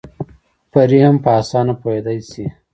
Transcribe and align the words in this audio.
پرې 0.71 0.99
هم 1.05 1.15
په 1.23 1.29
اسانه 1.39 1.73
پوهېدی 1.81 2.19
شي 2.29 2.45